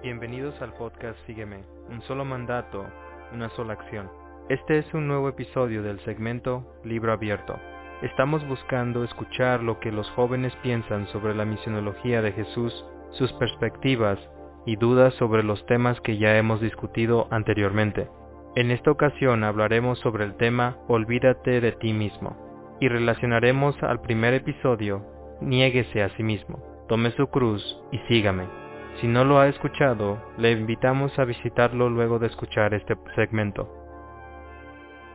[0.00, 2.86] Bienvenidos al podcast Sígueme, un solo mandato,
[3.32, 4.08] una sola acción.
[4.48, 7.58] Este es un nuevo episodio del segmento Libro Abierto.
[8.02, 12.72] Estamos buscando escuchar lo que los jóvenes piensan sobre la misionología de Jesús,
[13.10, 14.20] sus perspectivas
[14.66, 18.08] y dudas sobre los temas que ya hemos discutido anteriormente.
[18.54, 24.32] En esta ocasión hablaremos sobre el tema Olvídate de ti mismo y relacionaremos al primer
[24.32, 25.04] episodio
[25.40, 28.67] Niéguese a sí mismo, tome su cruz y sígame.
[29.00, 33.72] Si no lo ha escuchado, le invitamos a visitarlo luego de escuchar este segmento.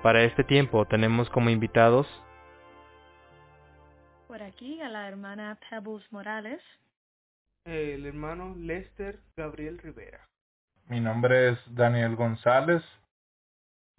[0.01, 2.07] Para este tiempo tenemos como invitados
[4.33, 6.59] por aquí a la hermana Pebbles Morales,
[7.65, 10.27] el hermano Lester Gabriel Rivera.
[10.87, 12.81] Mi nombre es Daniel González.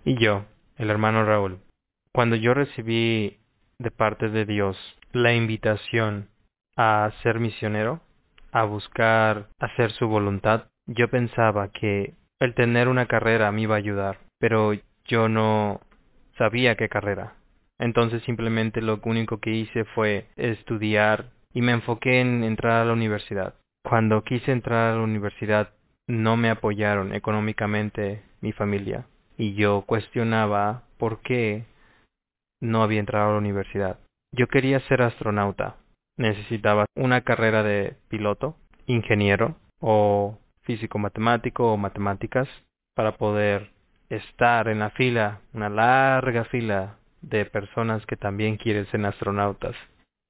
[0.05, 0.45] y yo,
[0.77, 1.61] el hermano Raúl.
[2.13, 3.39] Cuando yo recibí
[3.79, 4.77] de parte de Dios
[5.13, 6.31] la invitación
[6.77, 8.01] a ser misionero,
[8.55, 13.79] a buscar hacer su voluntad, yo pensaba que el tener una carrera me iba a
[13.79, 14.73] ayudar, pero
[15.05, 15.81] yo no
[16.39, 17.35] sabía qué carrera.
[17.81, 22.93] Entonces simplemente lo único que hice fue estudiar y me enfoqué en entrar a la
[22.93, 23.55] universidad.
[23.83, 25.71] Cuando quise entrar a la universidad
[26.07, 31.65] no me apoyaron económicamente mi familia y yo cuestionaba por qué
[32.61, 33.99] no había entrado a la universidad.
[34.33, 35.77] Yo quería ser astronauta,
[36.17, 42.49] necesitaba una carrera de piloto, ingeniero o físico matemático o matemáticas
[42.95, 43.71] para poder
[44.09, 49.75] estar en la fila, una larga fila de personas que también quieren ser astronautas.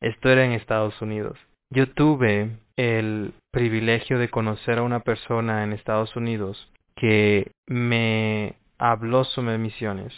[0.00, 1.38] Esto era en Estados Unidos.
[1.70, 9.24] Yo tuve el privilegio de conocer a una persona en Estados Unidos que me habló
[9.24, 10.12] sobre misiones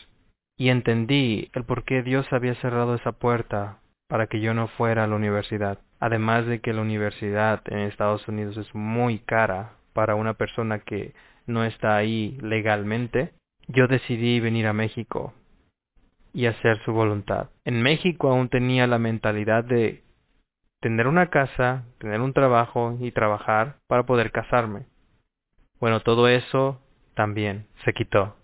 [0.59, 3.79] y entendí el por qué Dios había cerrado esa puerta
[4.09, 5.79] para que yo no fuera a la universidad.
[5.99, 11.15] Además de que la universidad en Estados Unidos es muy cara para una persona que
[11.47, 13.33] no está ahí legalmente,
[13.69, 15.33] yo decidí venir a México
[16.33, 17.49] y hacer su voluntad.
[17.65, 20.03] En México aún tenía la mentalidad de
[20.81, 24.87] tener una casa, tener un trabajo y trabajar para poder casarme.
[25.81, 26.81] Bueno, todo eso
[27.15, 28.37] también se quitó.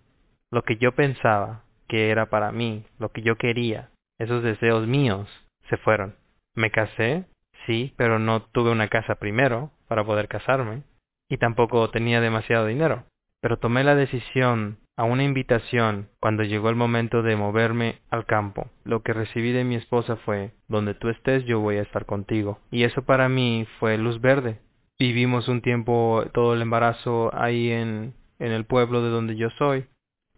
[0.51, 5.29] Lo que yo pensaba que era para mí, lo que yo quería, esos deseos míos,
[5.69, 6.17] se fueron.
[6.55, 7.25] Me casé,
[7.67, 10.83] sí, pero no tuve una casa primero para poder casarme
[11.29, 13.05] y tampoco tenía demasiado dinero.
[13.41, 18.71] Pero tomé la decisión a una invitación cuando llegó el momento de moverme al campo.
[18.85, 22.59] Lo que recibí de mi esposa fue, donde tú estés yo voy a estar contigo.
[22.71, 24.61] Y eso para mí fue luz verde.
[24.99, 29.87] Vivimos un tiempo todo el embarazo ahí en, en el pueblo de donde yo soy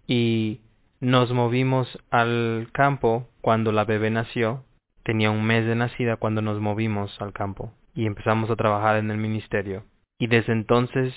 [0.06, 0.60] y
[1.00, 4.64] nos movimos al campo cuando la bebé nació.
[5.04, 9.10] Tenía un mes de nacida cuando nos movimos al campo y empezamos a trabajar en
[9.10, 9.84] el ministerio.
[10.18, 11.14] Y desde entonces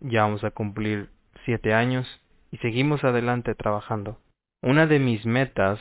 [0.00, 1.08] ya vamos a cumplir
[1.44, 2.06] siete años
[2.50, 4.18] y seguimos adelante trabajando.
[4.62, 5.80] Una de mis metas,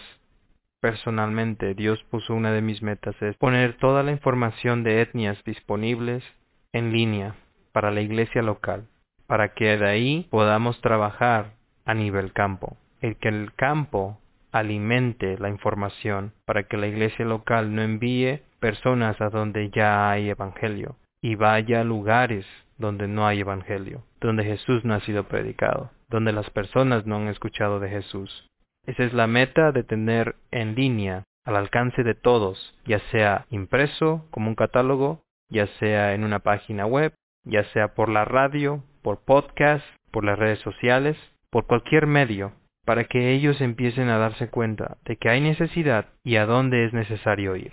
[0.80, 6.24] personalmente, Dios puso una de mis metas, es poner toda la información de etnias disponibles
[6.72, 7.36] en línea
[7.74, 8.88] para la iglesia local,
[9.28, 11.54] para que de ahí podamos trabajar
[11.86, 12.78] a nivel campo.
[13.02, 14.20] El que el campo
[14.52, 20.30] alimente la información para que la iglesia local no envíe personas a donde ya hay
[20.30, 22.46] evangelio y vaya a lugares
[22.78, 27.28] donde no hay evangelio, donde Jesús no ha sido predicado, donde las personas no han
[27.28, 28.48] escuchado de Jesús.
[28.86, 34.26] Esa es la meta de tener en línea al alcance de todos, ya sea impreso
[34.32, 39.20] como un catálogo, ya sea en una página web, ya sea por la radio, por
[39.20, 41.18] podcast, por las redes sociales,
[41.50, 42.54] por cualquier medio,
[42.90, 46.92] para que ellos empiecen a darse cuenta de que hay necesidad y a dónde es
[46.92, 47.72] necesario ir.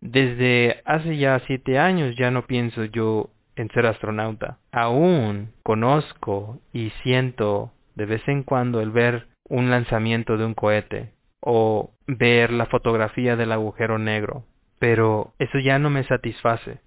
[0.00, 4.58] Desde hace ya siete años ya no pienso yo en ser astronauta.
[4.72, 11.12] Aún conozco y siento de vez en cuando el ver un lanzamiento de un cohete
[11.38, 14.42] o ver la fotografía del agujero negro,
[14.80, 16.80] pero eso ya no me satisface.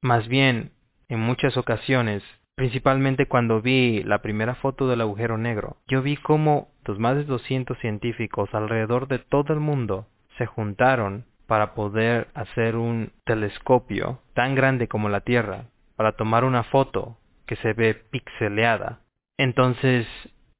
[0.00, 0.70] Más bien,
[1.10, 2.22] en muchas ocasiones,
[2.54, 7.24] principalmente cuando vi la primera foto del agujero negro, yo vi cómo los más de
[7.24, 10.06] 200 científicos alrededor de todo el mundo
[10.38, 16.62] se juntaron para poder hacer un telescopio tan grande como la Tierra, para tomar una
[16.62, 19.00] foto que se ve pixeleada.
[19.36, 20.06] Entonces,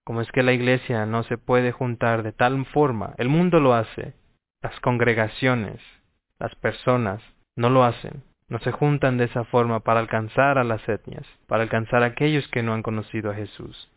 [0.04, 3.72] como es que la iglesia no se puede juntar de tal forma, el mundo lo
[3.72, 4.12] hace,
[4.60, 5.80] las congregaciones,
[6.38, 7.22] las personas
[7.56, 11.62] no lo hacen, no se juntan de esa forma para alcanzar a las etnias, para
[11.62, 13.90] alcanzar a aquellos que no han conocido a Jesús.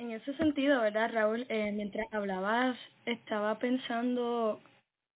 [0.00, 1.44] En ese sentido, ¿verdad, Raúl?
[1.50, 2.74] Eh, mientras hablabas,
[3.04, 4.58] estaba pensando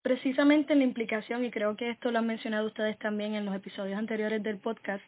[0.02, 3.54] precisamente en la implicación, y creo que esto lo han mencionado ustedes también en los
[3.54, 5.02] episodios anteriores del podcast,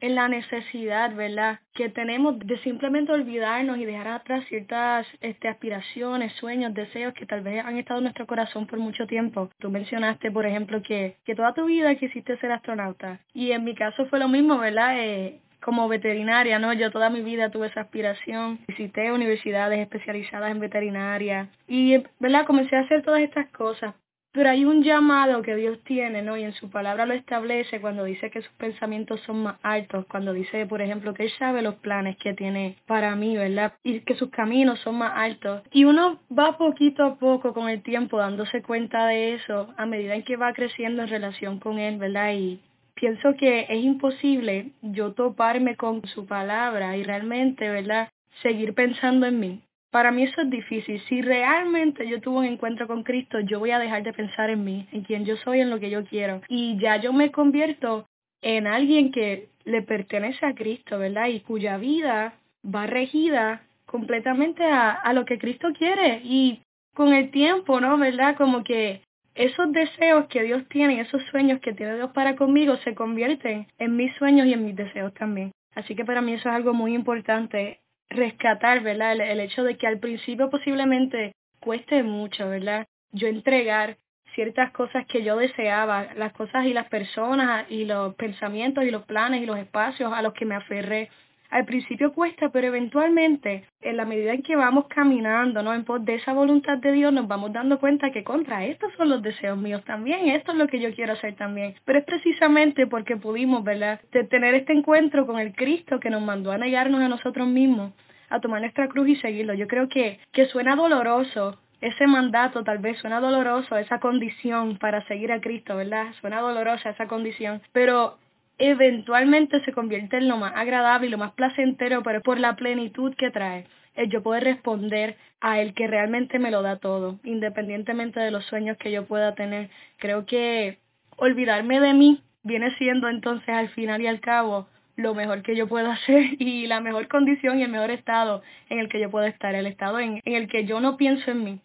[0.00, 1.60] en la necesidad, ¿verdad?
[1.74, 7.42] Que tenemos de simplemente olvidarnos y dejar atrás ciertas este, aspiraciones, sueños, deseos que tal
[7.42, 9.48] vez han estado en nuestro corazón por mucho tiempo.
[9.60, 13.20] Tú mencionaste, por ejemplo, que, que toda tu vida quisiste ser astronauta.
[13.32, 14.98] Y en mi caso fue lo mismo, ¿verdad?
[14.98, 16.74] Eh, como veterinaria, ¿no?
[16.74, 22.44] Yo toda mi vida tuve esa aspiración, visité universidades especializadas en veterinaria y, ¿verdad?
[22.46, 23.94] Comencé a hacer todas estas cosas,
[24.32, 26.36] pero hay un llamado que Dios tiene, ¿no?
[26.36, 30.34] Y en su palabra lo establece cuando dice que sus pensamientos son más altos, cuando
[30.34, 33.72] dice, por ejemplo, que Él sabe los planes que tiene para mí, ¿verdad?
[33.82, 35.62] Y que sus caminos son más altos.
[35.72, 40.14] Y uno va poquito a poco con el tiempo dándose cuenta de eso a medida
[40.14, 42.34] en que va creciendo en relación con Él, ¿verdad?
[42.34, 42.60] Y
[42.94, 48.08] pienso que es imposible yo toparme con su palabra y realmente, ¿verdad?
[48.42, 49.62] Seguir pensando en mí
[49.94, 51.00] para mí eso es difícil.
[51.08, 54.64] Si realmente yo tuve un encuentro con Cristo, yo voy a dejar de pensar en
[54.64, 56.42] mí, en quien yo soy, en lo que yo quiero.
[56.48, 58.04] Y ya yo me convierto
[58.42, 61.28] en alguien que le pertenece a Cristo, ¿verdad?
[61.28, 62.34] Y cuya vida
[62.66, 66.22] va regida completamente a, a lo que Cristo quiere.
[66.24, 66.62] Y
[66.92, 67.96] con el tiempo, ¿no?
[67.96, 68.36] ¿Verdad?
[68.36, 69.00] Como que
[69.34, 73.96] esos deseos que Dios tiene, esos sueños que tiene Dios para conmigo, se convierten en
[73.96, 75.52] mis sueños y en mis deseos también.
[75.74, 79.12] Así que para mí eso es algo muy importante rescatar, ¿verdad?
[79.12, 82.86] El, hecho de que al principio posiblemente cueste mucho, ¿verdad?
[83.10, 83.96] Yo entregar
[84.34, 89.04] ciertas cosas que yo deseaba, las cosas y las personas y los pensamientos y los
[89.04, 91.10] planes y los espacios a los que me aferré
[91.54, 95.72] al principio cuesta, pero eventualmente, en la medida en que vamos caminando, ¿no?
[95.72, 99.08] En pos de esa voluntad de Dios, nos vamos dando cuenta que contra estos son
[99.08, 101.76] los deseos míos también, esto es lo que yo quiero hacer también.
[101.84, 106.22] Pero es precisamente porque pudimos, ¿verdad?, de tener este encuentro con el Cristo que nos
[106.22, 107.92] mandó a negarnos a nosotros mismos,
[108.30, 109.54] a tomar nuestra cruz y seguirlo.
[109.54, 115.06] Yo creo que, que suena doloroso ese mandato tal vez suena doloroso, esa condición para
[115.06, 116.06] seguir a Cristo, ¿verdad?
[116.20, 118.16] Suena dolorosa esa condición, pero
[118.58, 123.14] eventualmente se convierte en lo más agradable y lo más placentero, pero por la plenitud
[123.16, 128.20] que trae, el yo poder responder a el que realmente me lo da todo, independientemente
[128.20, 129.70] de los sueños que yo pueda tener.
[129.98, 130.78] Creo que
[131.16, 135.68] olvidarme de mí viene siendo entonces al final y al cabo lo mejor que yo
[135.68, 139.26] puedo hacer y la mejor condición y el mejor estado en el que yo puedo
[139.26, 141.60] estar, el estado en, en el que yo no pienso en mí,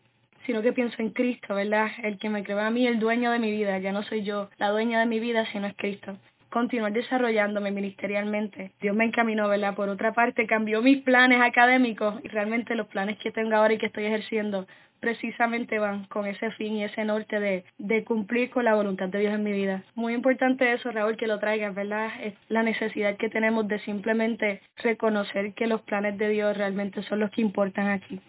[0.45, 1.89] sino que pienso en Cristo, ¿verdad?
[2.03, 4.49] El que me creó a mí, el dueño de mi vida, ya no soy yo
[4.57, 6.17] la dueña de mi vida, sino es Cristo
[6.49, 8.71] continuar desarrollándome ministerialmente.
[8.81, 9.75] Dios me encaminó, ¿verdad?
[9.75, 13.77] Por otra parte, cambió mis planes académicos y realmente los planes que tengo ahora y
[13.77, 14.67] que estoy ejerciendo
[14.99, 19.19] precisamente van con ese fin y ese norte de, de cumplir con la voluntad de
[19.19, 19.83] Dios en mi vida.
[19.95, 22.11] Muy importante eso, Raúl, que lo traigas, ¿verdad?
[22.21, 27.21] Es la necesidad que tenemos de simplemente reconocer que los planes de Dios realmente son
[27.21, 28.19] los que importan aquí.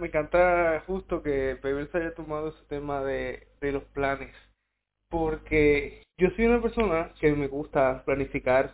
[0.00, 4.34] Me encanta justo que Peber se haya tomado ese tema de, de los planes
[5.12, 8.72] porque yo soy una persona que me gusta planificar,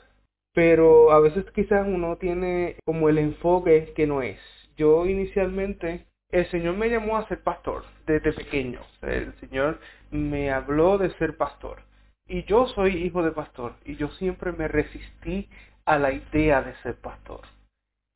[0.55, 4.38] pero a veces quizás uno tiene como el enfoque que no es.
[4.76, 8.81] Yo inicialmente, el Señor me llamó a ser pastor desde pequeño.
[9.02, 9.81] El Señor
[10.12, 11.82] me habló de ser pastor.
[12.29, 15.49] Y yo soy hijo de pastor y yo siempre me resistí
[15.87, 17.40] a la idea de ser pastor.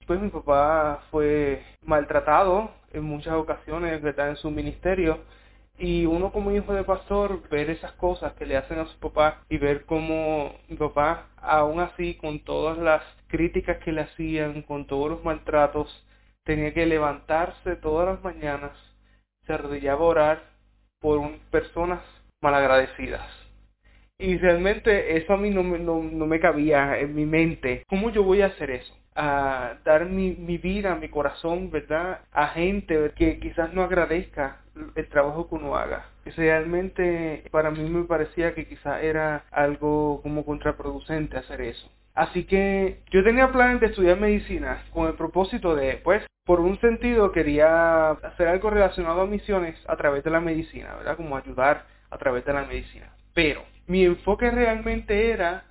[0.06, 4.00] Pues mi papá fue maltratado en muchas ocasiones.
[4.04, 5.18] En su ministerio
[5.78, 9.44] y uno como hijo de pastor, ver esas cosas que le hacen a su papá
[9.48, 14.86] y ver cómo mi papá, aún así, con todas las críticas que le hacían, con
[14.86, 16.06] todos los maltratos,
[16.44, 18.72] tenía que levantarse todas las mañanas,
[19.46, 20.42] se arrodillaba a orar
[21.00, 22.02] por personas
[22.40, 23.26] malagradecidas.
[24.18, 27.82] Y realmente eso a mí no, no, no me cabía en mi mente.
[27.88, 28.94] ¿Cómo yo voy a hacer eso?
[29.14, 32.20] A dar mi, mi vida, mi corazón, ¿verdad?
[32.32, 34.58] A gente que quizás no agradezca
[34.94, 36.06] el trabajo que uno haga.
[36.36, 41.90] Realmente para mí me parecía que quizás era algo como contraproducente hacer eso.
[42.14, 46.78] Así que yo tenía planes de estudiar medicina con el propósito de, pues, por un
[46.80, 51.16] sentido quería hacer algo relacionado a misiones a través de la medicina, ¿verdad?
[51.16, 53.12] Como ayudar a través de la medicina.
[53.32, 55.64] Pero mi enfoque realmente era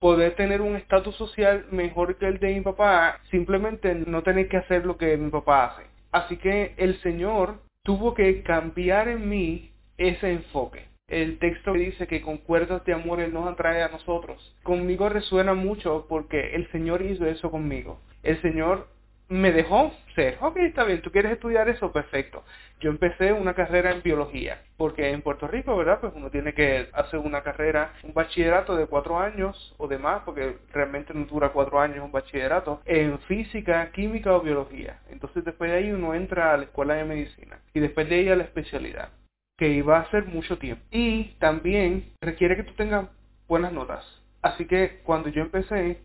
[0.00, 4.58] poder tener un estatus social mejor que el de mi papá, simplemente no tener que
[4.58, 5.82] hacer lo que mi papá hace.
[6.12, 10.86] Así que el Señor tuvo que cambiar en mí ese enfoque.
[11.08, 14.54] El texto dice que con cuerdas de amor Él nos atrae a nosotros.
[14.62, 17.98] Conmigo resuena mucho porque el Señor hizo eso conmigo.
[18.22, 18.88] El Señor
[19.28, 22.44] me dejó ser, ok, está bien, tú quieres estudiar eso, perfecto.
[22.80, 26.00] Yo empecé una carrera en biología, porque en Puerto Rico, ¿verdad?
[26.00, 30.56] Pues uno tiene que hacer una carrera, un bachillerato de cuatro años o demás, porque
[30.72, 35.00] realmente no dura cuatro años un bachillerato, en física, química o biología.
[35.10, 38.28] Entonces después de ahí uno entra a la escuela de medicina y después de ahí
[38.28, 39.10] a la especialidad,
[39.58, 40.82] que iba a ser mucho tiempo.
[40.90, 43.08] Y también requiere que tú tengas
[43.46, 44.04] buenas notas.
[44.40, 46.00] Así que cuando yo empecé,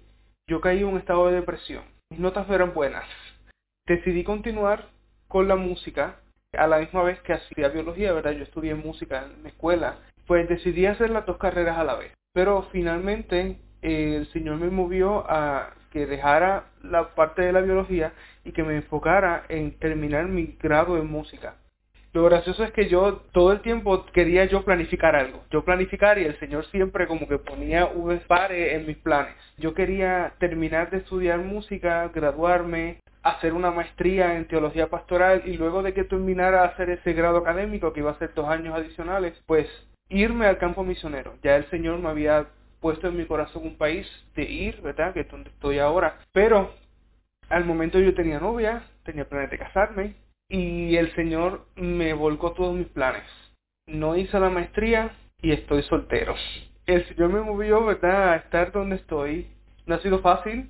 [0.48, 1.93] yo caí en un estado de depresión.
[2.14, 3.06] Mis notas no eran buenas.
[3.88, 4.86] Decidí continuar
[5.28, 6.20] con la música
[6.56, 8.34] a la misma vez que hacía biología, ¿verdad?
[8.34, 9.96] Yo estudié música en la escuela.
[10.28, 12.12] Pues decidí hacer las dos carreras a la vez.
[12.32, 18.14] Pero finalmente eh, el Señor me movió a que dejara la parte de la biología
[18.46, 21.56] y que me enfocara en terminar mi grado en música.
[22.14, 25.44] Lo gracioso es que yo todo el tiempo quería yo planificar algo.
[25.50, 29.34] Yo planificar y el Señor siempre como que ponía un pare en mis planes.
[29.58, 35.82] Yo quería terminar de estudiar música, graduarme, hacer una maestría en teología pastoral y luego
[35.82, 39.68] de que terminara hacer ese grado académico que iba a ser dos años adicionales, pues
[40.08, 41.34] irme al campo misionero.
[41.42, 42.46] Ya el Señor me había
[42.80, 45.14] puesto en mi corazón un país de ir, ¿verdad?
[45.14, 46.20] Que es donde estoy ahora.
[46.32, 46.76] Pero
[47.50, 52.76] al momento yo tenía novia, tenía planes de casarme y el Señor me volcó todos
[52.76, 53.24] mis planes.
[53.88, 56.36] No hice la maestría y estoy soltero.
[56.86, 58.34] El Señor me movió, ¿verdad?
[58.34, 59.48] A estar donde estoy.
[59.86, 60.70] No ha sido fácil.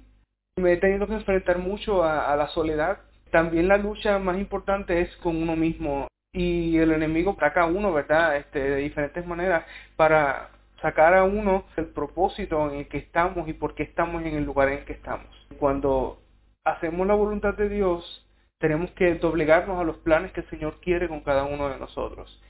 [0.57, 2.99] Me he tenido que enfrentar mucho a, la soledad.
[3.31, 6.07] También la lucha más importante es con uno mismo.
[6.33, 8.37] Y el enemigo ataca a uno, ¿verdad?
[8.37, 9.65] Este, de diferentes maneras
[9.95, 10.49] para
[10.81, 14.43] sacar a uno el propósito en el que estamos y por qué estamos en el
[14.43, 15.27] lugar en que estamos.
[15.59, 16.19] Cuando
[16.65, 18.25] hacemos la voluntad de Dios,
[18.63, 22.41] tenemos que doblegarnos a los planes que el Señor quiere con cada uno de nosotros.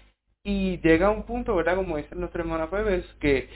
[0.43, 1.75] Y llega un punto, ¿verdad?
[1.75, 3.50] Como dice nuestra hermana Pebbles, que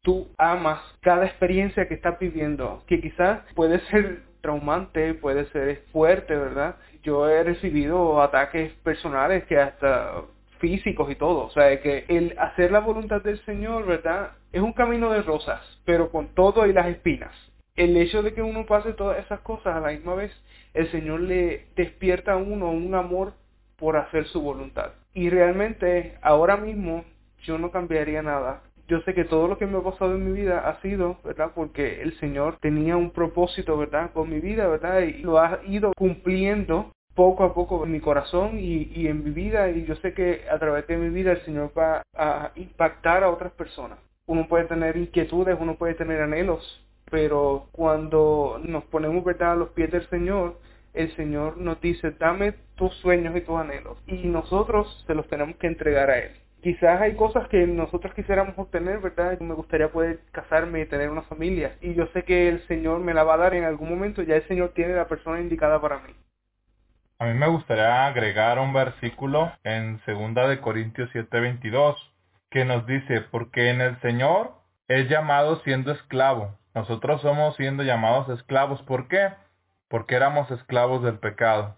[0.00, 6.34] tú amas cada experiencia que estás viviendo, que quizás puede ser traumante, puede ser fuerte,
[6.34, 6.76] ¿verdad?
[7.02, 10.22] Yo he recibido ataques personales que hasta
[10.60, 11.44] físicos y todo.
[11.44, 14.30] O sea, que el hacer la voluntad del Señor, ¿verdad?
[14.50, 17.34] Es un camino de rosas, pero con todo y las espinas.
[17.76, 20.32] El hecho de que uno pase todas esas cosas a la misma vez,
[20.78, 23.32] el Señor le despierta a uno un amor
[23.76, 24.92] por hacer su voluntad.
[25.12, 27.04] Y realmente, ahora mismo,
[27.42, 28.62] yo no cambiaría nada.
[28.86, 31.50] Yo sé que todo lo que me ha pasado en mi vida ha sido, ¿verdad?
[31.52, 34.12] Porque el Señor tenía un propósito, ¿verdad?
[34.12, 35.00] Con mi vida, ¿verdad?
[35.00, 39.68] Y lo ha ido cumpliendo poco a poco en mi corazón y, en mi vida
[39.70, 43.30] y yo sé que a través de mi vida el Señor va a impactar a
[43.30, 43.98] otras personas.
[44.26, 49.70] Uno puede tener inquietudes, uno puede tener anhelos, pero cuando nos ponemos verdad a los
[49.70, 50.58] pies del Señor,
[50.94, 53.98] el Señor nos dice, dame tus sueños y tus anhelos.
[54.06, 56.32] Y nosotros se los tenemos que entregar a Él.
[56.62, 59.38] Quizás hay cosas que nosotros quisiéramos obtener, ¿verdad?
[59.38, 61.76] Me gustaría poder casarme y tener una familia.
[61.80, 64.22] Y yo sé que el Señor me la va a dar en algún momento.
[64.22, 66.12] Ya el Señor tiene la persona indicada para mí.
[67.20, 71.96] A mí me gustaría agregar un versículo en segunda de Corintios 7:22
[72.50, 74.52] que nos dice, porque en el Señor
[74.88, 76.56] es llamado siendo esclavo.
[76.78, 78.80] Nosotros somos siendo llamados esclavos.
[78.82, 79.32] ¿Por qué?
[79.88, 81.76] Porque éramos esclavos del pecado.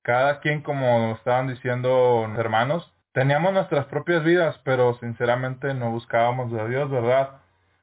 [0.00, 6.64] Cada quien, como estaban diciendo hermanos, teníamos nuestras propias vidas, pero sinceramente no buscábamos a
[6.64, 7.42] Dios, ¿verdad?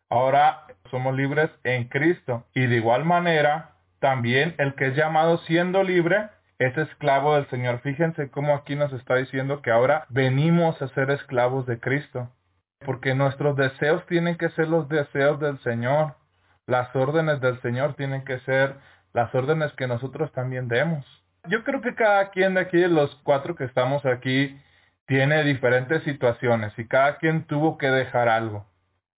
[0.10, 2.44] Ahora somos libres en Cristo.
[2.56, 7.82] Y de igual manera, también el que es llamado siendo libre, es esclavo del Señor.
[7.82, 12.32] Fíjense cómo aquí nos está diciendo que ahora venimos a ser esclavos de Cristo.
[12.84, 16.16] Porque nuestros deseos tienen que ser los deseos del Señor.
[16.68, 18.76] Las órdenes del Señor tienen que ser
[19.14, 21.06] las órdenes que nosotros también demos.
[21.48, 24.56] Yo creo que cada quien de aquí, los cuatro que estamos aquí,
[25.08, 28.68] tiene diferentes situaciones y cada quien tuvo que dejar algo.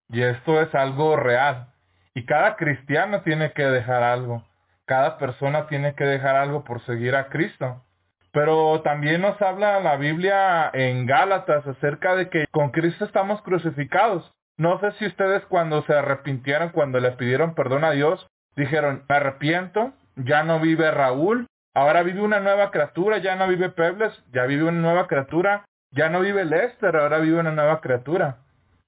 [0.08, 1.74] Y esto es algo real.
[2.14, 4.44] Y cada cristiano tiene que dejar algo
[4.90, 7.84] cada persona tiene que dejar algo por seguir a Cristo.
[8.32, 14.34] Pero también nos habla la Biblia en Gálatas acerca de que con Cristo estamos crucificados.
[14.60, 19.16] No sé si ustedes cuando se arrepintieron, cuando le pidieron perdón a Dios, dijeron, me
[19.16, 24.46] arrepiento, ya no vive Raúl, ahora vive una nueva criatura, ya no vive Pebles, ya
[24.46, 28.38] vive una nueva criatura, ya no vive Lester, ahora vive una nueva criatura.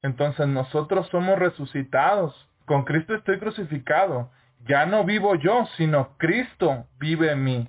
[0.04, 2.48] Entonces nosotros somos resucitados.
[2.66, 4.30] Con Cristo estoy crucificado
[4.68, 7.68] ya no vivo yo, sino Cristo vive en mí.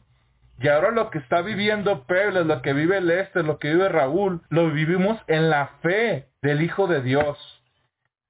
[0.59, 4.43] Y ahora lo que está viviendo Pebles, lo que vive Lester, lo que vive Raúl,
[4.49, 7.52] lo vivimos en la fe del Hijo de Dios.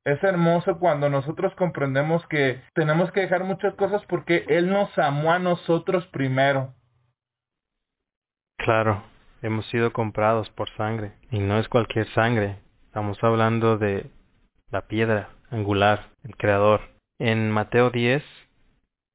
[0.05, 5.33] Es hermoso cuando nosotros comprendemos que tenemos que dejar muchas cosas porque Él nos amó
[5.33, 6.75] a nosotros primero.
[8.59, 9.03] Claro,
[9.43, 12.59] hemos sido comprados por sangre y no es cualquier sangre.
[12.87, 14.11] Estamos hablando de
[14.71, 16.81] la piedra angular, el Creador.
[17.21, 18.25] En Mateo 10,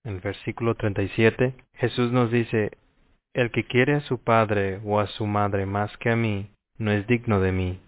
[0.06, 2.78] en versículo 37, Jesús nos dice,
[3.34, 6.92] El que quiere a su padre o a su madre más que a mí, no
[6.92, 7.82] es digno de mí.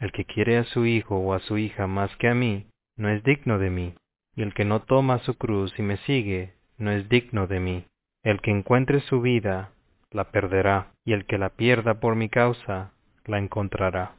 [0.00, 3.08] El que quiere a su hijo o a su hija más que a mí, no
[3.08, 3.94] es digno de mí.
[4.36, 7.84] Y el que no toma su cruz y me sigue, no es digno de mí.
[8.22, 9.70] El que encuentre su vida,
[10.10, 12.92] la perderá, y el que la pierda por mi causa,
[13.26, 14.12] la encontrará.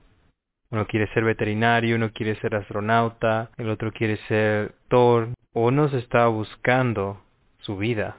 [0.71, 5.99] Uno quiere ser veterinario, uno quiere ser astronauta, el otro quiere ser doctor, uno se
[5.99, 7.21] está buscando
[7.59, 8.17] su vida.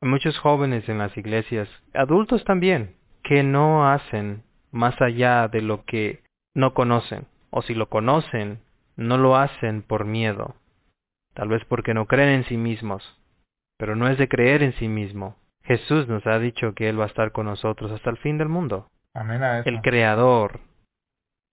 [0.00, 5.84] Hay muchos jóvenes en las iglesias, adultos también, que no hacen más allá de lo
[5.84, 6.20] que
[6.54, 8.60] no conocen, o si lo conocen,
[8.96, 10.56] no lo hacen por miedo,
[11.34, 13.18] tal vez porque no creen en sí mismos,
[13.78, 15.36] pero no es de creer en sí mismo.
[15.62, 18.48] Jesús nos ha dicho que Él va a estar con nosotros hasta el fin del
[18.48, 18.88] mundo.
[19.14, 19.68] Amén a eso.
[19.68, 20.60] El Creador.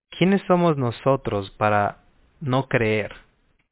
[0.09, 1.99] ¿Quiénes somos nosotros para
[2.39, 3.13] no creer?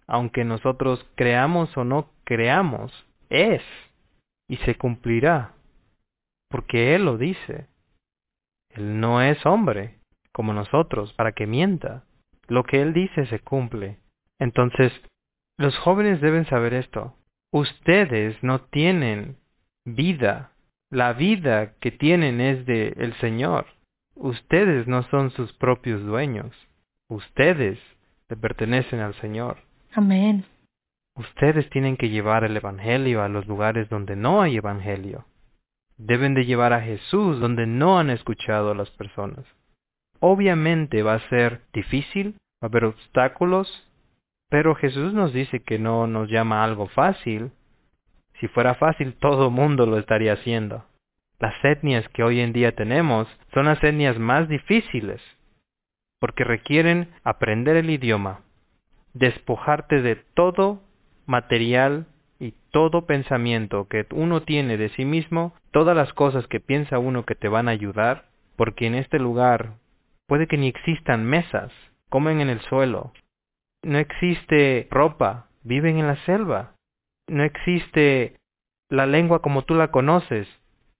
[0.05, 2.91] Aunque nosotros creamos o no creamos,
[3.29, 3.63] es
[4.49, 5.53] y se cumplirá,
[6.49, 7.67] porque Él lo dice.
[8.69, 9.97] Él no es hombre
[10.33, 12.03] como nosotros para que mienta.
[12.47, 13.99] Lo que Él dice se cumple.
[14.39, 14.91] Entonces,
[15.57, 17.15] los jóvenes deben saber esto.
[17.51, 19.37] Ustedes no tienen
[19.85, 20.51] vida.
[20.89, 23.65] La vida que tienen es de el Señor.
[24.15, 26.51] Ustedes no son sus propios dueños.
[27.09, 27.79] Ustedes
[28.29, 29.57] le pertenecen al Señor.
[29.93, 30.45] Amén.
[31.15, 35.25] Ustedes tienen que llevar el Evangelio a los lugares donde no hay Evangelio.
[35.97, 39.45] Deben de llevar a Jesús donde no han escuchado a las personas.
[40.25, 43.67] Obviamente va a ser difícil, va a haber obstáculos,
[44.49, 47.51] pero Jesús nos dice que no nos llama algo fácil.
[48.39, 50.85] Si fuera fácil, todo mundo lo estaría haciendo.
[51.39, 55.21] Las etnias que hoy en día tenemos son las etnias más difíciles,
[56.21, 58.39] porque requieren aprender el idioma,
[59.13, 60.83] despojarte de todo
[61.25, 62.05] material
[62.39, 67.25] y todo pensamiento que uno tiene de sí mismo, todas las cosas que piensa uno
[67.25, 69.82] que te van a ayudar, porque en este lugar
[70.27, 71.71] puede que ni existan mesas,
[72.09, 73.13] comen en el suelo,
[73.83, 76.75] no existe ropa, viven en la selva,
[77.27, 78.37] no existe
[78.89, 80.47] la lengua como tú la conoces,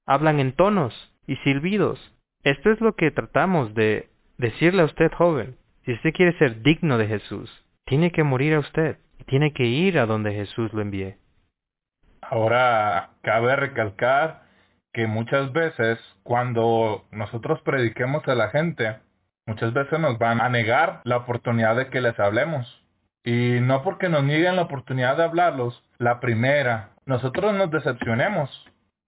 [0.06, 2.14] hablan en tonos y silbidos.
[2.44, 5.56] Esto es lo que tratamos de decirle a usted joven.
[5.86, 10.00] Si usted quiere ser digno de Jesús, tiene que morir a usted, tiene que ir
[10.00, 11.16] a donde Jesús lo envíe.
[12.22, 14.44] Ahora, cabe recalcar
[14.94, 18.98] que muchas veces cuando nosotros prediquemos a la gente,
[19.46, 22.84] muchas veces nos van a negar la oportunidad de que les hablemos.
[23.24, 28.50] Y no porque nos nieguen la oportunidad de hablarlos, la primera, nosotros nos decepcionemos.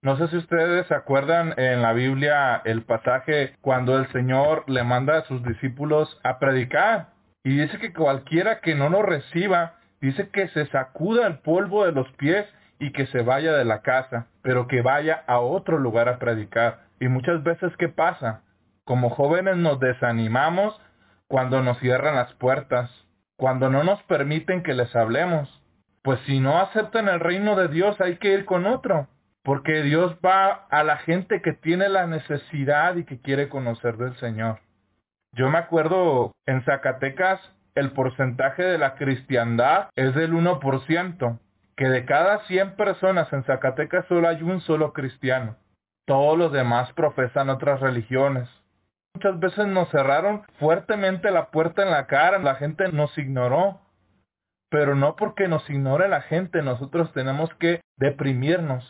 [0.02, 4.84] No sé si ustedes se acuerdan en la Biblia el pasaje cuando el Señor le
[4.84, 7.08] manda a sus discípulos a predicar.
[7.42, 11.92] Y dice que cualquiera que no lo reciba, dice que se sacuda el polvo de
[11.92, 12.46] los pies
[12.78, 16.80] y que se vaya de la casa, pero que vaya a otro lugar a predicar.
[17.00, 18.42] Y muchas veces, ¿qué pasa?
[18.86, 20.80] Como jóvenes nos desanimamos
[21.26, 22.88] cuando nos cierran las puertas,
[23.36, 25.50] cuando no nos permiten que les hablemos.
[26.02, 29.08] Pues si no aceptan el reino de Dios hay que ir con otro,
[29.42, 34.16] porque Dios va a la gente que tiene la necesidad y que quiere conocer del
[34.18, 34.60] Señor.
[35.32, 37.40] Yo me acuerdo en Zacatecas
[37.74, 41.40] el porcentaje de la cristiandad es del 1%,
[41.76, 45.56] que de cada 100 personas en Zacatecas solo hay un solo cristiano.
[46.06, 48.48] Todos los demás profesan otras religiones.
[49.16, 53.80] Muchas veces nos cerraron fuertemente la puerta en la cara, la gente nos ignoró.
[54.68, 58.84] Pero no porque nos ignore la gente, nosotros tenemos que deprimirnos,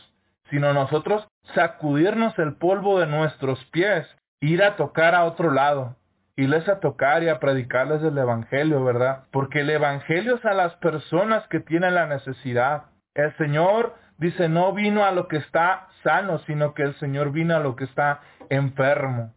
[0.51, 4.05] sino nosotros sacudirnos el polvo de nuestros pies,
[4.41, 5.95] ir a tocar a otro lado,
[6.35, 9.27] irles a tocar y a predicarles el Evangelio, ¿verdad?
[9.31, 12.87] Porque el Evangelio es a las personas que tienen la necesidad.
[13.15, 17.55] El Señor dice, no vino a lo que está sano, sino que el Señor vino
[17.55, 19.36] a lo que está enfermo.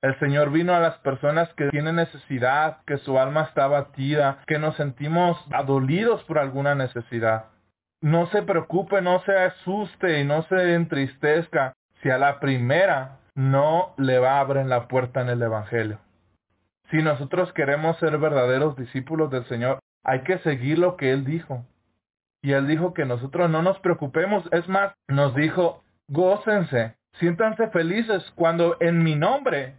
[0.00, 4.60] El Señor vino a las personas que tienen necesidad, que su alma está batida, que
[4.60, 7.46] nos sentimos adolidos por alguna necesidad.
[8.00, 13.92] No se preocupe, no se asuste y no se entristezca si a la primera no
[13.96, 15.98] le va a abrir la puerta en el Evangelio.
[16.92, 21.64] Si nosotros queremos ser verdaderos discípulos del Señor, hay que seguir lo que Él dijo.
[22.40, 24.44] Y Él dijo que nosotros no nos preocupemos.
[24.52, 29.74] Es más, nos dijo, gócense, siéntanse felices cuando en mi nombre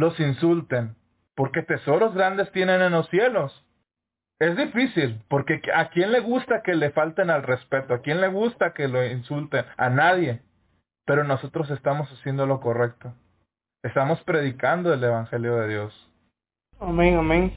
[0.00, 0.96] los insulten,
[1.36, 3.64] porque tesoros grandes tienen en los cielos.
[4.40, 8.28] Es difícil, porque a quién le gusta que le falten al respeto, a quién le
[8.28, 10.40] gusta que lo insulten, a nadie.
[11.04, 13.12] Pero nosotros estamos haciendo lo correcto.
[13.82, 16.10] Estamos predicando el Evangelio de Dios.
[16.80, 17.52] Amén, amén.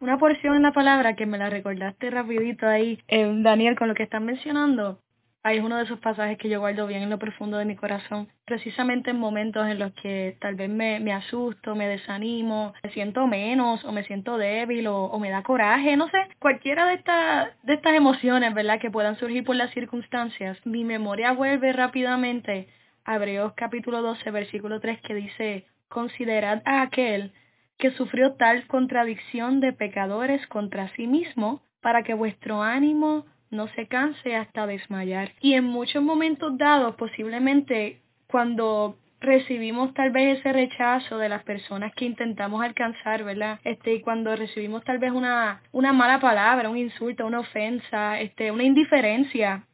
[0.00, 3.94] Una porción en la palabra que me la recordaste rapidito ahí, en Daniel, con lo
[3.94, 4.98] que están mencionando,
[5.46, 7.76] Ahí es uno de esos pasajes que yo guardo bien en lo profundo de mi
[7.76, 13.26] corazón, precisamente en momentos en los que tal vez me, asusto, me desanimo, me siento
[13.26, 17.74] menos o me siento débil o, me da coraje, no sé, cualquiera de, estas de
[17.74, 22.68] estas emociones, ¿verdad?, que puedan surgir por las circunstancias, mi memoria vuelve rápidamente
[23.04, 27.34] a Hebreos capítulo 12, versículo 3, que dice, considerad a aquel
[27.76, 33.86] que sufrió tal contradicción de pecadores contra sí mismo, para que vuestro ánimo no se
[33.86, 35.32] canse hasta desmayar.
[35.40, 41.92] Y en muchos momentos dados, posiblemente cuando recibimos tal vez ese rechazo de las personas
[41.94, 43.58] que intentamos alcanzar, ¿verdad?
[43.64, 48.50] Este, y cuando recibimos tal vez una, una mala palabra, un insulto, una ofensa, este,
[48.50, 49.64] una indiferencia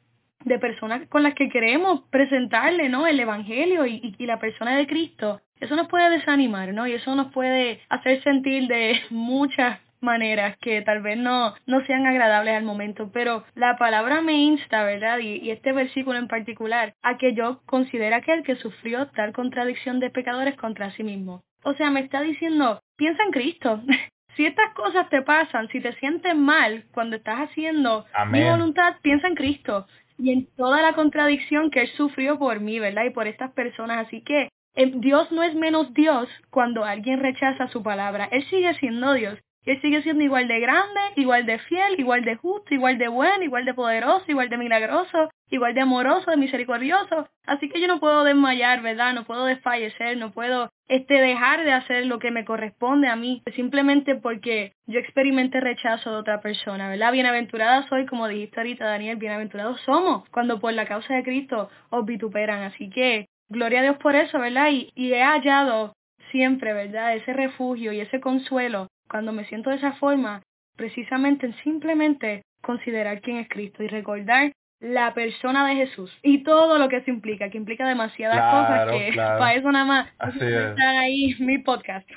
[0.45, 3.07] de personas con las que queremos presentarle, ¿no?
[3.07, 5.41] El Evangelio y, y, la persona de Cristo.
[5.61, 6.87] Eso nos puede desanimar, ¿no?
[6.87, 12.07] Y eso nos puede hacer sentir de muchas maneras que tal vez no, no sean
[12.07, 15.19] agradables al momento, pero la palabra me insta, ¿verdad?
[15.19, 20.11] Y, este versículo en particular, a que yo considere aquel que sufrió tal contradicción de
[20.11, 21.43] pecadores contra sí mismo.
[21.63, 23.83] O sea, me está diciendo, piensa en Cristo.
[24.37, 29.29] si estas cosas te pasan, si te sientes mal cuando estás haciendo mi voluntad, piensa
[29.29, 29.87] en Cristo
[30.21, 33.05] y en toda la contradicción que Él sufrió por mí, ¿verdad?
[33.05, 34.07] Y por estas personas.
[34.07, 38.29] Así que eh, Dios no es menos Dios cuando alguien rechaza su palabra.
[38.31, 39.39] Él sigue siendo Dios.
[39.67, 43.45] Él sigue siendo igual de grande, igual de fiel, igual de justo, igual de bueno,
[43.45, 47.29] igual de poderoso, igual de milagroso, igual de amoroso, de misericordioso.
[47.47, 49.13] Así que yo no puedo desmayar, ¿verdad?
[49.13, 53.43] No puedo desfallecer, no puedo este dejar de hacer lo que me corresponde a mí,
[53.55, 57.13] simplemente porque yo experimente rechazo de otra persona, ¿verdad?
[57.13, 62.05] Bienaventurada soy, como dijiste ahorita, Daniel, bienaventurados somos cuando por la causa de Cristo os
[62.07, 62.63] vituperan.
[62.63, 64.71] Así que gloria a Dios por eso, ¿verdad?
[64.71, 65.93] Y, y he hallado
[66.31, 67.15] siempre, ¿verdad?
[67.15, 70.43] Ese refugio y ese consuelo cuando me siento de esa forma,
[70.77, 76.89] precisamente simplemente considerar quién es Cristo y recordar la persona de Jesús y todo lo
[76.89, 81.59] que eso implica, que implica demasiadas cosas que para eso nada más está ahí mi
[81.59, 82.09] podcast.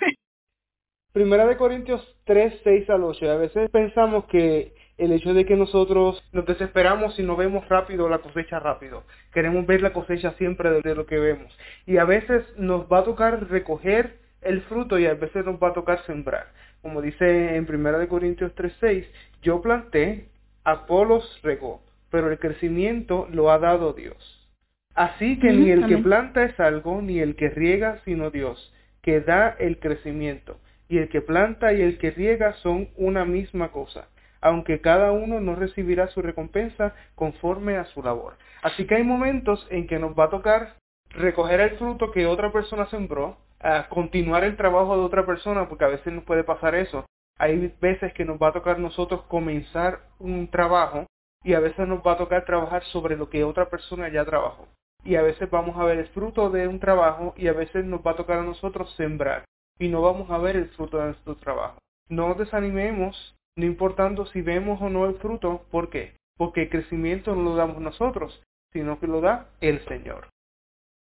[1.12, 3.32] Primera de Corintios 3, 6 al 8.
[3.32, 8.10] A veces pensamos que el hecho de que nosotros nos desesperamos y no vemos rápido
[8.10, 9.04] la cosecha rápido.
[9.32, 11.56] Queremos ver la cosecha siempre de lo que vemos.
[11.86, 15.70] Y a veces nos va a tocar recoger el fruto y a veces nos va
[15.70, 16.48] a tocar sembrar
[16.84, 19.06] como dice en 1 Corintios 3:6,
[19.42, 20.28] yo planté,
[20.66, 24.50] Apolos regó, pero el crecimiento lo ha dado Dios.
[24.94, 29.22] Así que ni el que planta es algo, ni el que riega, sino Dios, que
[29.22, 30.60] da el crecimiento.
[30.88, 34.10] Y el que planta y el que riega son una misma cosa,
[34.42, 38.34] aunque cada uno no recibirá su recompensa conforme a su labor.
[38.62, 40.76] Así que hay momentos en que nos va a tocar
[41.10, 45.86] recoger el fruto que otra persona sembró, a continuar el trabajo de otra persona, porque
[45.86, 47.06] a veces nos puede pasar eso.
[47.40, 51.08] Hay veces que nos va a tocar nosotros comenzar un trabajo
[51.44, 54.68] y a veces nos va a tocar trabajar sobre lo que otra persona ya trabajó.
[55.04, 58.02] Y a veces vamos a ver el fruto de un trabajo y a veces nos
[58.02, 59.46] va a tocar a nosotros sembrar
[59.80, 61.78] y no vamos a ver el fruto de nuestro trabajo.
[62.10, 65.66] No desanimemos, no importando si vemos o no el fruto.
[65.72, 66.16] ¿Por qué?
[66.38, 70.28] Porque el crecimiento no lo damos nosotros, sino que lo da el Señor.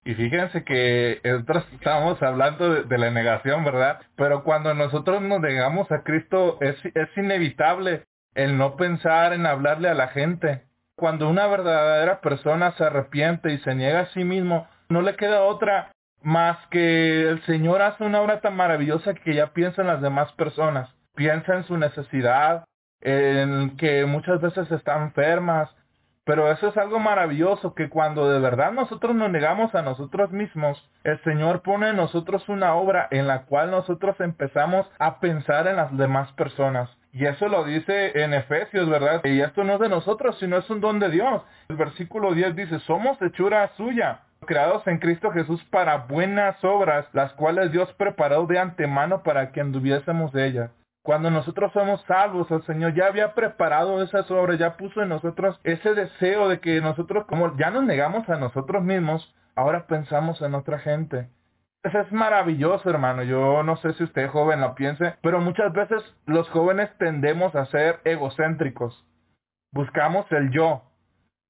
[0.10, 4.00] Y fíjense que nosotros estamos hablando de, la negación, ¿verdad?
[4.16, 6.78] Pero cuando nosotros nos negamos a Cristo es,
[7.16, 10.64] inevitable el no pensar en hablarle a la gente.
[10.96, 15.44] Cuando una verdadera persona se arrepiente y se niega a sí mismo, no le queda
[15.44, 15.92] otra
[16.24, 20.32] más que el Señor hace una obra tan maravillosa que ya piensa en las demás
[20.32, 20.90] personas.
[21.14, 22.66] Piensa en su necesidad,
[23.02, 25.70] en que muchas veces están enfermas,
[26.30, 30.78] pero eso es algo maravilloso, que cuando de verdad nosotros nos negamos a nosotros mismos,
[31.04, 35.78] el Señor pone en nosotros una obra en la cual nosotros empezamos a pensar en
[35.78, 36.88] las demás personas.
[37.14, 39.22] Y eso lo dice en Efesios, ¿verdad?
[39.26, 41.42] Y esto no es de nosotros, sino es un don de Dios.
[41.68, 47.34] El versículo 10 dice, somos hechura suya, creados en Cristo Jesús para buenas obras, las
[47.34, 50.70] cuales Dios preparó de antemano para que anduviésemos de ellas.
[51.10, 55.60] Cuando nosotros somos salvos, el Señor ya había preparado esas obras, ya puso en nosotros
[55.64, 60.54] ese deseo de que nosotros, como ya nos negamos a nosotros mismos, ahora pensamos en
[60.54, 61.28] otra gente.
[61.82, 63.24] Eso es maravilloso, hermano.
[63.24, 67.66] Yo no sé si usted joven lo piense, pero muchas veces los jóvenes tendemos a
[67.66, 69.04] ser egocéntricos.
[69.72, 70.84] Buscamos el yo,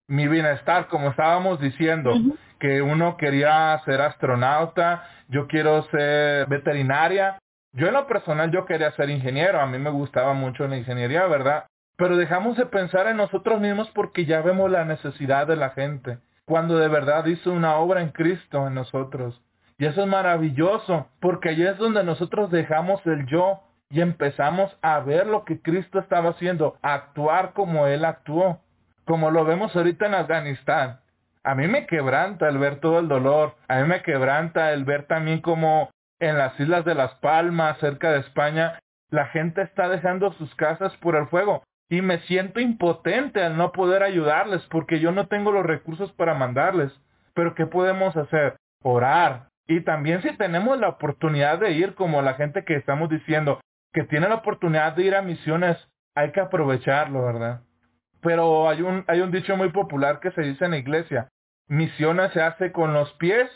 [0.08, 2.14] mi bienestar, como estábamos diciendo,
[2.62, 7.40] que uno quería ser astronauta, yo quiero ser veterinaria,
[7.74, 11.26] yo en lo personal yo quería ser ingeniero, a mí me gustaba mucho la ingeniería,
[11.28, 11.66] ¿verdad?
[11.98, 16.18] Pero dejamos de pensar en nosotros mismos porque ya vemos la necesidad de la gente,
[16.46, 19.42] cuando de verdad hizo una obra en Cristo en nosotros.
[19.78, 25.00] Y eso es maravilloso, porque allí es donde nosotros dejamos el yo y empezamos a
[25.00, 28.60] ver lo que Cristo estaba haciendo, actuar como Él actuó,
[29.06, 31.00] como lo vemos ahorita en Afganistán.
[31.44, 35.04] A mí me quebranta el ver todo el dolor, a mí me quebranta el ver
[35.08, 38.80] también cómo en las Islas de las Palmas, cerca de España,
[39.10, 43.72] la gente está dejando sus casas por el fuego y me siento impotente al no
[43.72, 46.92] poder ayudarles porque yo no tengo los recursos para mandarles.
[47.34, 48.56] Pero ¿qué podemos hacer?
[48.84, 49.48] Orar.
[49.68, 53.60] Y también si tenemos la oportunidad de ir, como la gente que estamos diciendo,
[53.94, 55.78] que tiene la oportunidad de ir a misiones,
[56.16, 57.62] hay que aprovecharlo, ¿verdad?
[58.22, 61.30] Pero hay un, hay un dicho muy popular que se dice en la iglesia,
[61.68, 63.50] misiones se hace con los pies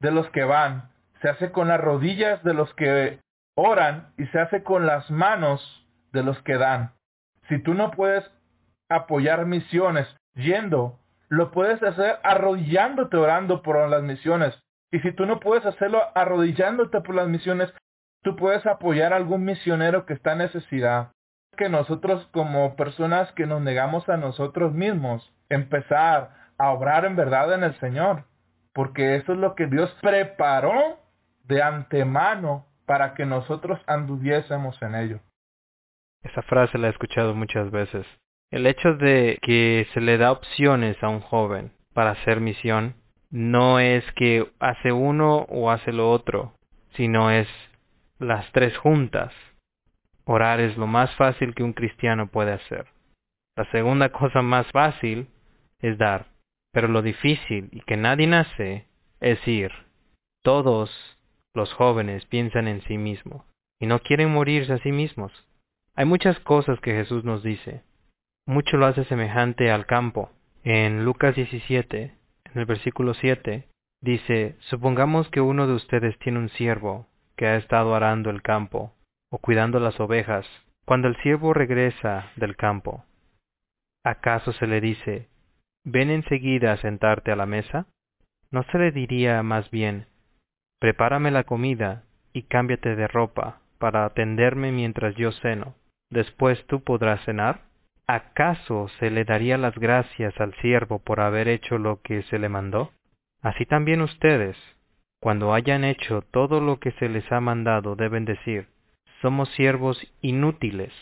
[0.00, 0.90] de los que van,
[1.26, 3.18] se hace con las rodillas de los que
[3.56, 5.60] oran y se hace con las manos
[6.12, 6.92] de los que dan.
[7.48, 8.24] Si tú no puedes
[8.88, 14.56] apoyar misiones yendo, lo puedes hacer arrodillándote orando por las misiones.
[14.92, 17.74] Y si tú no puedes hacerlo arrodillándote por las misiones,
[18.22, 21.10] tú puedes apoyar a algún misionero que está en necesidad.
[21.56, 27.52] Que nosotros como personas que nos negamos a nosotros mismos, empezar a obrar en verdad
[27.52, 28.26] en el Señor.
[28.72, 31.04] Porque eso es lo que Dios preparó
[31.48, 35.20] de antemano para que nosotros anduviésemos en ello.
[36.22, 38.06] Esa frase la he escuchado muchas veces.
[38.50, 42.94] El hecho de que se le da opciones a un joven para hacer misión
[43.30, 46.54] no es que hace uno o hace lo otro,
[46.94, 47.48] sino es
[48.18, 49.32] las tres juntas.
[50.24, 52.86] Orar es lo más fácil que un cristiano puede hacer.
[53.56, 55.28] La segunda cosa más fácil
[55.80, 56.26] es dar,
[56.72, 58.86] pero lo difícil y que nadie nace
[59.20, 59.72] es ir.
[60.42, 60.90] Todos
[61.56, 63.42] los jóvenes piensan en sí mismos
[63.80, 65.32] y no quieren morirse a sí mismos.
[65.94, 67.82] Hay muchas cosas que Jesús nos dice.
[68.46, 70.30] Mucho lo hace semejante al campo.
[70.62, 72.02] En Lucas 17,
[72.44, 73.68] en el versículo 7,
[74.02, 78.92] dice, Supongamos que uno de ustedes tiene un siervo que ha estado arando el campo
[79.30, 80.46] o cuidando las ovejas.
[80.84, 83.04] Cuando el siervo regresa del campo,
[84.04, 85.28] ¿acaso se le dice,
[85.84, 87.86] ven enseguida a sentarte a la mesa?
[88.50, 90.06] ¿No se le diría más bien,
[90.86, 95.74] prepárame la comida y cámbiate de ropa para atenderme mientras yo ceno?
[96.10, 97.62] después tú podrás cenar?
[98.06, 102.48] ¿Acaso se le daría las gracias al siervo por haber hecho lo que se le
[102.48, 102.92] mandó?
[103.42, 104.56] Así también ustedes,
[105.20, 108.68] cuando hayan hecho todo lo que se les ha mandado, deben decir,
[109.20, 110.92] somos siervos inútiles,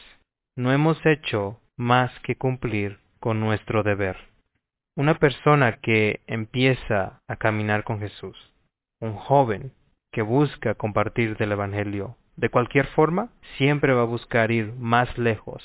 [0.56, 4.16] no hemos hecho más que cumplir con nuestro deber.
[4.96, 8.53] Una persona que empieza a caminar con Jesús,
[9.04, 9.72] un joven
[10.12, 15.62] que busca compartir del Evangelio, de cualquier forma, siempre va a buscar ir más lejos.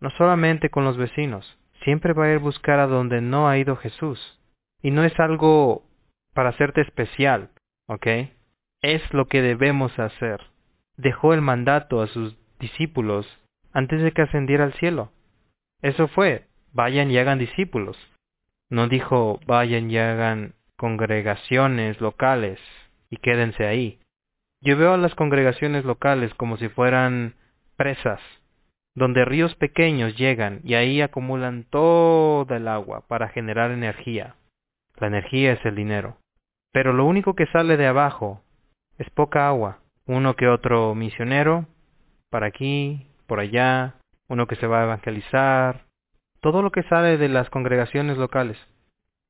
[0.00, 3.58] No solamente con los vecinos, siempre va a ir a buscar a donde no ha
[3.58, 4.40] ido Jesús.
[4.82, 5.84] Y no es algo
[6.34, 7.50] para hacerte especial,
[7.86, 8.06] ¿ok?
[8.82, 10.40] Es lo que debemos hacer.
[10.96, 13.26] Dejó el mandato a sus discípulos
[13.72, 15.10] antes de que ascendiera al cielo.
[15.80, 17.96] Eso fue, vayan y hagan discípulos.
[18.70, 20.54] No dijo, vayan y hagan
[20.84, 22.60] congregaciones locales
[23.08, 24.00] y quédense ahí.
[24.60, 27.36] Yo veo a las congregaciones locales como si fueran
[27.78, 28.20] presas,
[28.94, 34.34] donde ríos pequeños llegan y ahí acumulan toda el agua para generar energía.
[34.96, 36.18] La energía es el dinero.
[36.70, 38.42] Pero lo único que sale de abajo
[38.98, 39.78] es poca agua.
[40.04, 41.64] Uno que otro misionero,
[42.28, 43.94] para aquí, por allá,
[44.28, 45.86] uno que se va a evangelizar,
[46.42, 48.58] todo lo que sale de las congregaciones locales.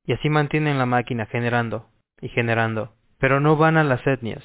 [0.05, 1.89] Y así mantienen la máquina generando
[2.21, 2.93] y generando.
[3.17, 4.43] Pero no van a las etnias,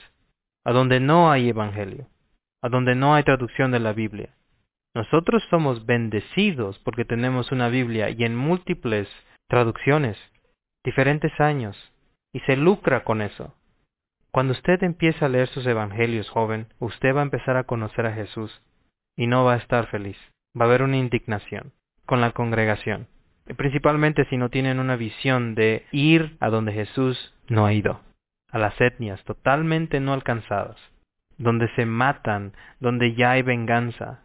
[0.65, 2.09] a donde no hay evangelio,
[2.63, 4.35] a donde no hay traducción de la Biblia.
[4.95, 9.09] Nosotros somos bendecidos porque tenemos una Biblia y en múltiples
[9.49, 10.17] traducciones,
[10.85, 11.77] diferentes años,
[12.33, 13.55] y se lucra con eso.
[14.33, 18.13] Cuando usted empieza a leer sus evangelios, joven, usted va a empezar a conocer a
[18.13, 18.63] Jesús
[19.17, 20.17] y no va a estar feliz.
[20.59, 21.73] Va a haber una indignación
[22.07, 23.09] con la congregación,
[23.57, 28.01] principalmente si no tienen una visión de ir a donde Jesús no ha ido
[28.51, 30.77] a las etnias totalmente no alcanzadas,
[31.39, 34.23] donde se matan, donde ya hay venganza.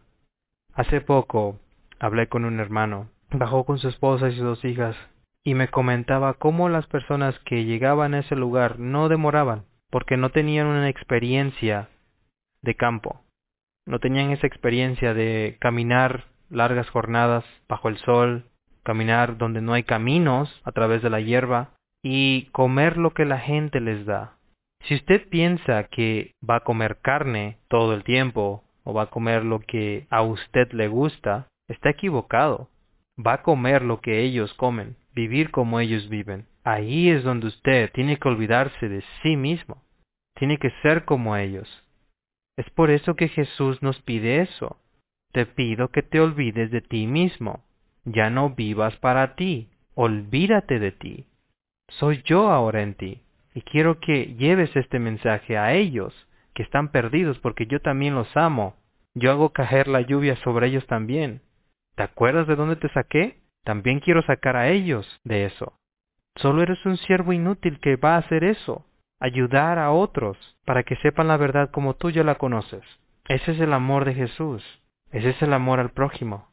[0.74, 1.60] Hace poco
[2.00, 4.96] hablé con un hermano, bajó con su esposa y sus dos hijas,
[5.44, 10.30] y me comentaba cómo las personas que llegaban a ese lugar no demoraban, porque no
[10.30, 11.90] tenían una experiencia
[12.62, 13.22] de campo,
[13.86, 18.46] no tenían esa experiencia de caminar largas jornadas bajo el sol,
[18.86, 21.72] caminar donde no hay caminos a través de la hierba,
[22.02, 24.38] y comer lo que la gente les da.
[24.84, 29.44] Si usted piensa que va a comer carne todo el tiempo o va a comer
[29.44, 32.70] lo que a usted le gusta, está equivocado.
[33.18, 36.46] Va a comer lo que ellos comen, vivir como ellos viven.
[36.64, 39.82] Ahí es donde usted tiene que olvidarse de sí mismo.
[40.36, 41.84] Tiene que ser como ellos.
[42.56, 44.78] Es por eso que Jesús nos pide eso.
[45.32, 47.64] Te pido que te olvides de ti mismo.
[48.06, 49.70] Ya no vivas para ti.
[49.96, 51.26] Olvídate de ti
[51.88, 53.22] soy yo ahora en ti.
[53.54, 56.14] Y quiero que lleves este mensaje a ellos,
[56.54, 58.76] que están perdidos, porque yo también los amo.
[59.14, 61.42] Yo hago caer la lluvia sobre ellos también.
[61.96, 63.40] ¿Te acuerdas de dónde te saqué?
[63.64, 65.74] También quiero sacar a ellos de eso.
[66.36, 68.86] Solo eres un siervo inútil que va a hacer eso,
[69.22, 72.84] ayudar a otros, para que sepan la verdad como tú ya la conoces.
[73.30, 74.64] Ese es el amor de Jesús.
[75.12, 76.50] Ese es el amor al prójimo.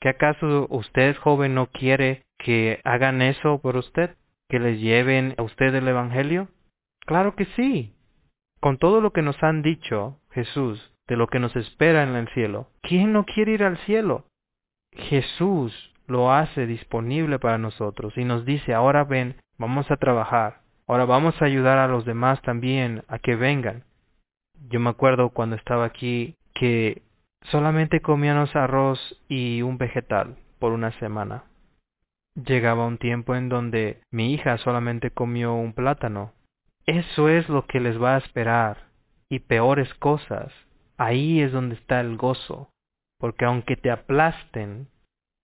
[0.00, 4.16] ¿Qué acaso usted, joven, no quiere que hagan eso por usted?
[4.48, 6.48] ¿Que les lleven a usted el Evangelio?
[7.06, 7.92] Claro que sí.
[8.60, 12.28] Con todo lo que nos han dicho, Jesús, de lo que nos espera en el
[12.28, 14.24] cielo, ¿quién no quiere ir al cielo?
[14.92, 21.04] Jesús lo hace disponible para nosotros y nos dice, ahora ven, vamos a trabajar, ahora
[21.04, 23.84] vamos a ayudar a los demás también a que vengan.
[24.68, 27.02] Yo me acuerdo cuando estaba aquí que
[27.44, 28.98] solamente comíamos arroz
[29.28, 31.44] y un vegetal por una semana.
[32.34, 36.32] Llegaba un tiempo en donde mi hija solamente comió un plátano.
[36.86, 38.88] Eso es lo que les va a esperar.
[39.28, 40.52] Y peores cosas.
[40.96, 42.70] Ahí es donde está el gozo.
[43.18, 44.88] Porque aunque te aplasten,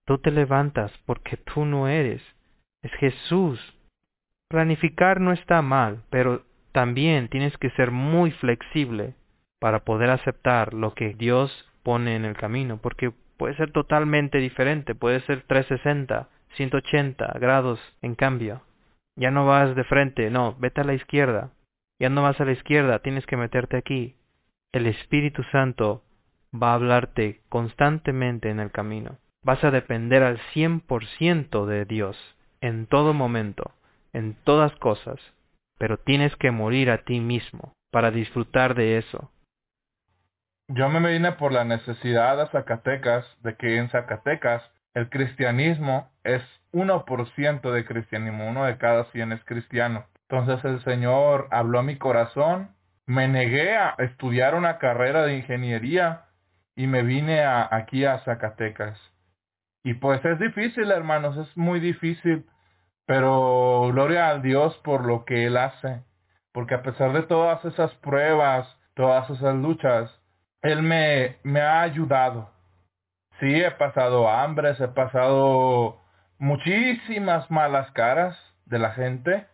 [0.06, 2.22] tú te levantas porque tú no eres.
[2.82, 3.60] Es Jesús.
[4.48, 9.14] Planificar no está mal, pero también tienes que ser muy flexible
[9.58, 11.50] para poder aceptar lo que Dios
[11.86, 18.16] pone en el camino, porque puede ser totalmente diferente, puede ser 360, 180 grados en
[18.16, 18.62] cambio.
[19.14, 21.52] Ya no vas de frente, no, vete a la izquierda.
[22.00, 24.16] Ya no vas a la izquierda, tienes que meterte aquí.
[24.72, 26.02] El Espíritu Santo
[26.52, 29.18] va a hablarte constantemente en el camino.
[29.44, 32.16] Vas a depender al 100% de Dios,
[32.60, 33.70] en todo momento,
[34.12, 35.20] en todas cosas,
[35.78, 39.30] pero tienes que morir a ti mismo para disfrutar de eso.
[40.68, 44.62] Yo me vine por la necesidad a Zacatecas de que en Zacatecas
[44.94, 50.06] el cristianismo es 1% de cristianismo, uno de cada 100 es cristiano.
[50.28, 52.74] Entonces el Señor habló a mi corazón,
[53.06, 56.24] me negué a estudiar una carrera de ingeniería
[56.74, 58.98] y me vine aquí a Zacatecas.
[59.84, 62.44] Y pues es difícil, hermanos, es muy difícil,
[63.06, 66.02] pero gloria a Dios por lo que Él hace,
[66.50, 70.10] porque a pesar de todas esas pruebas, todas esas luchas,
[70.62, 72.50] Él me, me ha ayudado.
[73.40, 76.00] Sí, he pasado hambres, he pasado
[76.38, 79.46] muchísimas malas caras de la gente.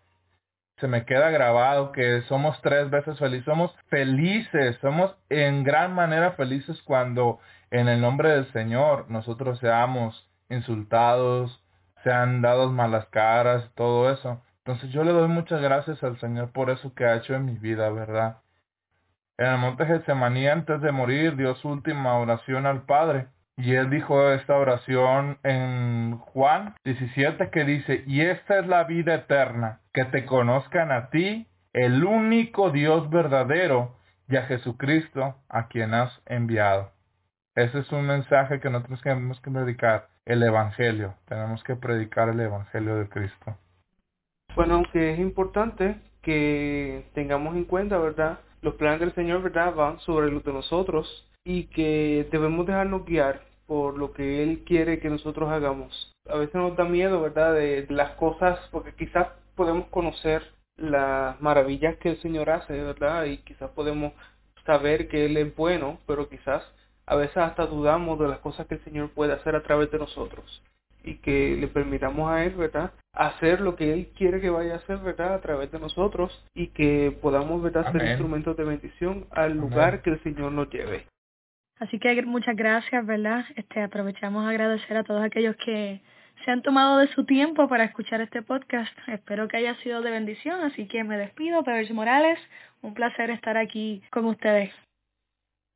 [0.78, 3.44] Se me queda grabado que somos tres veces felices.
[3.44, 10.28] Somos felices, somos en gran manera felices cuando en el nombre del Señor nosotros seamos
[10.48, 11.62] insultados,
[12.04, 14.42] sean dados malas caras, todo eso.
[14.58, 17.56] Entonces yo le doy muchas gracias al Señor por eso que ha hecho en mi
[17.58, 18.41] vida, ¿verdad?
[19.42, 23.26] En el monte Getsemaní, antes de morir, dio su última oración al Padre.
[23.56, 29.14] Y él dijo esta oración en Juan 17 que dice, y esta es la vida
[29.14, 33.96] eterna, que te conozcan a ti, el único Dios verdadero,
[34.28, 36.92] y a Jesucristo, a quien has enviado.
[37.56, 41.14] Ese es un mensaje que nosotros tenemos que predicar, el Evangelio.
[41.26, 43.56] Tenemos que predicar el Evangelio de Cristo.
[44.54, 48.38] Bueno, aunque es importante que tengamos en cuenta, ¿verdad?
[48.62, 49.74] Los planes del Señor, ¿verdad?
[49.74, 55.00] Van sobre los de nosotros y que debemos dejarnos guiar por lo que Él quiere
[55.00, 56.14] que nosotros hagamos.
[56.28, 60.42] A veces nos da miedo, ¿verdad?, de las cosas, porque quizás podemos conocer
[60.76, 63.24] las maravillas que el Señor hace, ¿verdad?
[63.24, 64.12] Y quizás podemos
[64.64, 66.62] saber que Él es bueno, pero quizás
[67.06, 69.98] a veces hasta dudamos de las cosas que el Señor puede hacer a través de
[69.98, 70.62] nosotros
[71.02, 72.92] y que le permitamos a Él, ¿verdad?
[73.14, 75.34] Hacer lo que Él quiere que vaya a hacer, ¿verdad?
[75.34, 77.92] A través de nosotros y que podamos, ¿verdad?
[77.92, 81.06] Ser instrumentos de bendición al lugar que el Señor nos lleve.
[81.78, 83.44] Así que muchas gracias, ¿verdad?
[83.56, 86.00] Este, aprovechamos a agradecer a todos aquellos que
[86.44, 88.92] se han tomado de su tiempo para escuchar este podcast.
[89.08, 92.38] Espero que haya sido de bendición, así que me despido, Pedro Morales.
[92.82, 94.72] Un placer estar aquí con ustedes.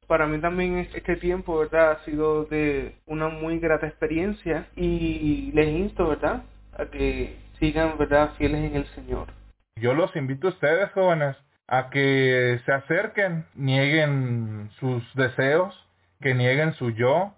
[0.06, 1.92] Para mí también este tiempo, ¿verdad?
[1.92, 6.44] Ha sido de una muy grata experiencia y les insto, ¿verdad?
[6.78, 8.32] A que sigan, ¿verdad?
[8.36, 9.28] Fieles en el Señor.
[9.76, 11.36] Yo los invito a ustedes, jóvenes,
[11.68, 15.74] a que se acerquen, nieguen sus deseos,
[16.20, 17.34] que nieguen su yo,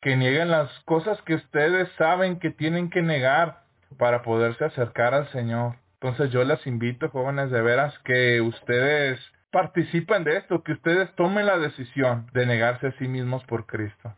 [0.00, 3.62] que nieguen las cosas que ustedes saben que tienen que negar
[3.98, 5.76] para poderse acercar al Señor.
[5.94, 9.18] Entonces yo les invito, jóvenes, de veras, que ustedes
[9.50, 14.14] participen de esto, que ustedes tomen la decisión de negarse a sí mismos por Cristo.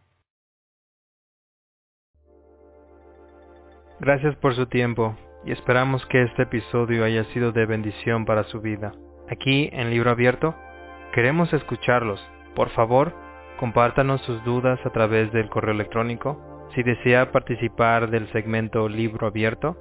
[3.99, 5.16] Gracias por su tiempo
[5.47, 8.92] y esperamos que este episodio haya sido de bendición para su vida.
[9.30, 10.55] Aquí en Libro Abierto
[11.14, 12.20] queremos escucharlos.
[12.55, 13.14] Por favor,
[13.59, 16.68] compártanos sus dudas a través del correo electrónico.
[16.74, 19.78] Si desea participar del segmento Libro Abierto,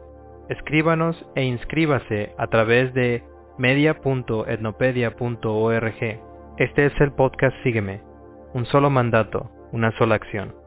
[0.48, 3.22] escríbanos e inscríbase a través de
[3.58, 6.22] media.etnopedia.org.
[6.58, 8.02] Este es el podcast Sígueme,
[8.54, 10.65] un solo mandato, una sola acción.